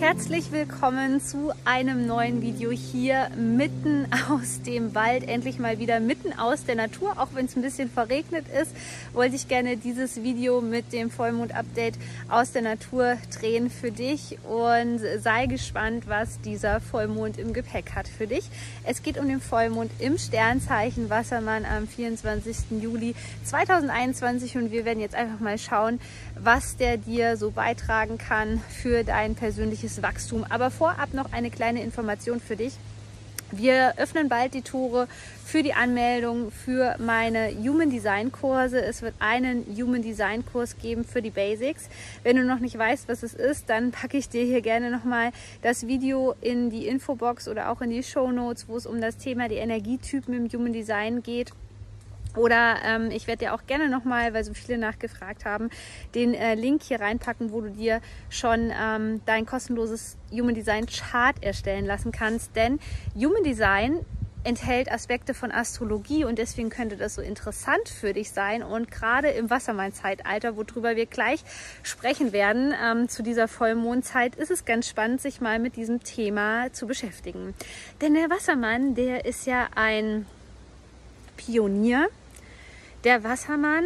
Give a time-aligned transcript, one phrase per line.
[0.00, 6.32] Herzlich willkommen zu einem neuen Video hier mitten aus dem Wald, endlich mal wieder mitten
[6.38, 8.70] aus der Natur, auch wenn es ein bisschen verregnet ist,
[9.12, 11.94] wollte ich gerne dieses Video mit dem Vollmond-Update
[12.28, 18.06] aus der Natur drehen für dich und sei gespannt, was dieser Vollmond im Gepäck hat
[18.06, 18.48] für dich.
[18.84, 22.80] Es geht um den Vollmond im Sternzeichen Wassermann am 24.
[22.80, 25.98] Juli 2021 und wir werden jetzt einfach mal schauen,
[26.38, 30.44] was der dir so beitragen kann für dein persönliches persönliches Wachstum.
[30.48, 32.74] Aber vorab noch eine kleine Information für dich.
[33.50, 35.08] Wir öffnen bald die Tore
[35.46, 38.82] für die Anmeldung für meine Human Design Kurse.
[38.82, 41.88] Es wird einen Human Design Kurs geben für die Basics.
[42.22, 45.30] Wenn du noch nicht weißt, was es ist, dann packe ich dir hier gerne nochmal
[45.62, 49.16] das Video in die Infobox oder auch in die Show Notes, wo es um das
[49.16, 51.52] Thema die Energietypen im Human Design geht.
[52.38, 55.70] Oder ähm, ich werde dir auch gerne nochmal, weil so viele nachgefragt haben,
[56.14, 58.00] den äh, Link hier reinpacken, wo du dir
[58.30, 62.54] schon ähm, dein kostenloses Human Design Chart erstellen lassen kannst.
[62.54, 62.78] Denn
[63.16, 64.04] Human Design
[64.44, 68.62] enthält Aspekte von Astrologie und deswegen könnte das so interessant für dich sein.
[68.62, 71.42] Und gerade im Wassermann-Zeitalter, worüber wir gleich
[71.82, 76.72] sprechen werden, ähm, zu dieser Vollmondzeit, ist es ganz spannend, sich mal mit diesem Thema
[76.72, 77.54] zu beschäftigen.
[78.00, 80.24] Denn der Wassermann, der ist ja ein
[81.36, 82.08] Pionier
[83.04, 83.84] der Wassermann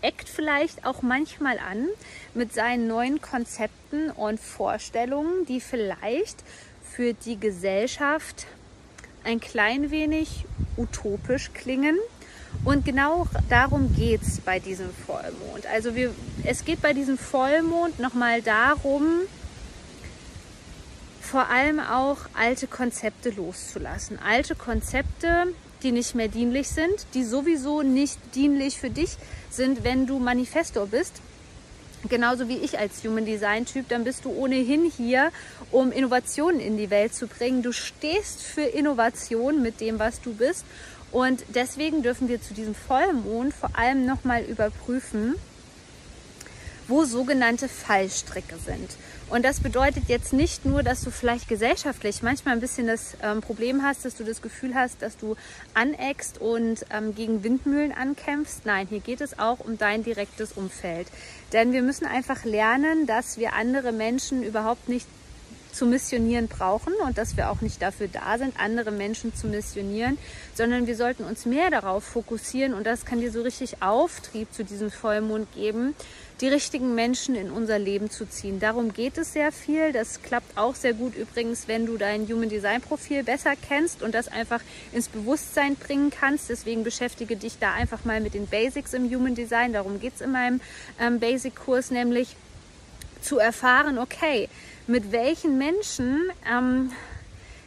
[0.00, 1.88] eckt vielleicht auch manchmal an
[2.34, 6.42] mit seinen neuen Konzepten und Vorstellungen, die vielleicht
[6.82, 8.46] für die Gesellschaft
[9.24, 10.44] ein klein wenig
[10.76, 11.98] utopisch klingen.
[12.64, 15.66] Und genau darum geht es bei diesem Vollmond.
[15.72, 16.14] Also wir,
[16.44, 19.20] es geht bei diesem Vollmond nochmal darum,
[21.20, 24.18] vor allem auch alte Konzepte loszulassen.
[24.18, 25.48] Alte Konzepte,
[25.84, 29.16] die nicht mehr dienlich sind, die sowieso nicht dienlich für dich
[29.50, 31.20] sind, wenn du Manifestor bist.
[32.08, 35.30] Genauso wie ich als Human Design Typ, dann bist du ohnehin hier,
[35.70, 37.62] um Innovationen in die Welt zu bringen.
[37.62, 40.64] Du stehst für Innovation mit dem, was du bist.
[41.12, 45.36] Und deswegen dürfen wir zu diesem Vollmond vor allem nochmal überprüfen,
[46.88, 48.96] wo sogenannte Fallstricke sind.
[49.30, 53.40] Und das bedeutet jetzt nicht nur, dass du vielleicht gesellschaftlich manchmal ein bisschen das ähm,
[53.40, 55.34] Problem hast, dass du das Gefühl hast, dass du
[55.72, 58.60] aneckst und ähm, gegen Windmühlen ankämpfst.
[58.64, 61.08] Nein, hier geht es auch um dein direktes Umfeld.
[61.52, 65.06] Denn wir müssen einfach lernen, dass wir andere Menschen überhaupt nicht
[65.74, 70.16] zu missionieren brauchen und dass wir auch nicht dafür da sind, andere Menschen zu missionieren,
[70.54, 74.64] sondern wir sollten uns mehr darauf fokussieren und das kann dir so richtig Auftrieb zu
[74.64, 75.94] diesem Vollmond geben,
[76.40, 78.58] die richtigen Menschen in unser Leben zu ziehen.
[78.58, 79.92] Darum geht es sehr viel.
[79.92, 84.14] Das klappt auch sehr gut übrigens, wenn du dein Human Design Profil besser kennst und
[84.14, 84.60] das einfach
[84.92, 86.50] ins Bewusstsein bringen kannst.
[86.50, 89.72] Deswegen beschäftige dich da einfach mal mit den Basics im Human Design.
[89.72, 90.60] Darum geht es in meinem
[91.00, 92.36] ähm, Basic-Kurs, nämlich
[93.20, 94.48] zu erfahren, okay,
[94.86, 96.90] mit welchen Menschen ähm,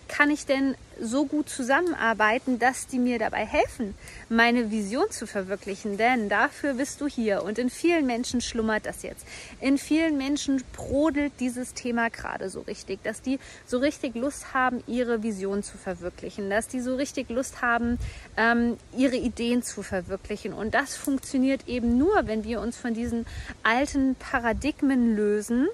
[0.07, 3.93] kann ich denn so gut zusammenarbeiten, dass die mir dabei helfen,
[4.29, 5.97] meine Vision zu verwirklichen.
[5.97, 7.43] Denn dafür bist du hier.
[7.43, 9.25] Und in vielen Menschen schlummert das jetzt.
[9.61, 14.83] In vielen Menschen brodelt dieses Thema gerade so richtig, dass die so richtig Lust haben,
[14.87, 17.99] ihre Vision zu verwirklichen, dass die so richtig Lust haben,
[18.37, 20.53] ähm, ihre Ideen zu verwirklichen.
[20.53, 23.25] Und das funktioniert eben nur, wenn wir uns von diesen
[23.63, 25.67] alten Paradigmen lösen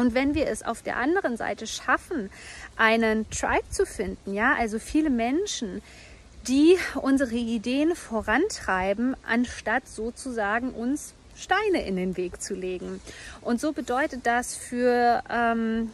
[0.00, 2.30] und wenn wir es auf der anderen Seite schaffen,
[2.76, 5.82] einen Tribe zu finden, ja, also viele Menschen,
[6.48, 13.00] die unsere Ideen vorantreiben, anstatt sozusagen uns Steine in den Weg zu legen.
[13.42, 15.90] Und so bedeutet das für ähm,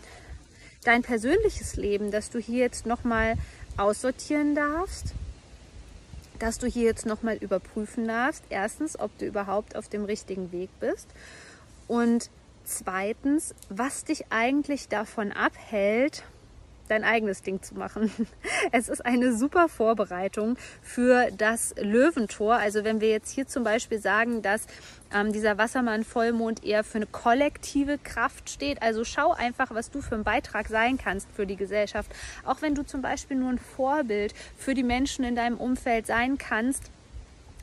[0.84, 3.34] dein persönliches Leben, dass du hier jetzt nochmal
[3.76, 5.14] aussortieren darfst,
[6.38, 10.70] dass du hier jetzt nochmal überprüfen darfst, erstens, ob du überhaupt auf dem richtigen Weg
[10.80, 11.08] bist
[11.88, 12.30] und
[12.66, 16.24] zweitens, was dich eigentlich davon abhält,
[16.88, 18.10] dein eigenes Ding zu machen.
[18.72, 22.54] Es ist eine super Vorbereitung für das Löwentor.
[22.56, 24.66] Also wenn wir jetzt hier zum Beispiel sagen, dass
[25.14, 30.16] ähm, dieser Wassermann-Vollmond eher für eine kollektive Kraft steht, also schau einfach, was du für
[30.16, 32.10] einen Beitrag sein kannst für die Gesellschaft.
[32.44, 36.38] Auch wenn du zum Beispiel nur ein Vorbild für die Menschen in deinem Umfeld sein
[36.38, 36.90] kannst,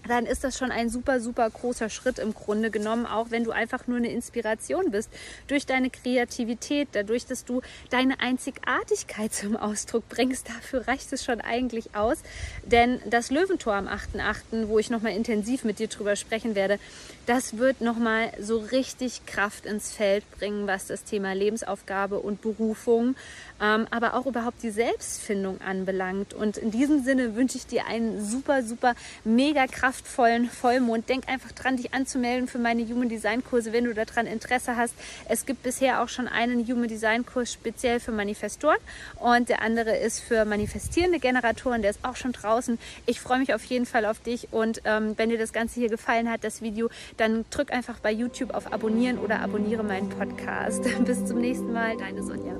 [0.07, 3.51] dann ist das schon ein super, super großer Schritt im Grunde genommen, auch wenn du
[3.51, 5.09] einfach nur eine Inspiration bist
[5.47, 10.49] durch deine Kreativität, dadurch, dass du deine Einzigartigkeit zum Ausdruck bringst.
[10.49, 12.17] Dafür reicht es schon eigentlich aus.
[12.65, 16.79] Denn das Löwentor am 8.8., wo ich nochmal intensiv mit dir drüber sprechen werde,
[17.25, 23.15] das wird nochmal so richtig Kraft ins Feld bringen, was das Thema Lebensaufgabe und Berufung,
[23.61, 26.33] ähm, aber auch überhaupt die Selbstfindung anbelangt.
[26.33, 31.07] Und in diesem Sinne wünsche ich dir einen super, super mega kraftvollen Vollmond.
[31.07, 34.93] Denk einfach dran, dich anzumelden für meine Human Design Kurse, wenn du daran Interesse hast.
[35.29, 38.77] Es gibt bisher auch schon einen Human Design Kurs speziell für Manifestoren
[39.19, 41.81] und der andere ist für manifestierende Generatoren.
[41.81, 42.79] Der ist auch schon draußen.
[43.05, 45.89] Ich freue mich auf jeden Fall auf dich und ähm, wenn dir das Ganze hier
[45.89, 50.83] gefallen hat, das Video, dann drück einfach bei YouTube auf Abonnieren oder abonniere meinen Podcast.
[51.05, 52.53] Bis zum nächsten Mal, deine Sonja.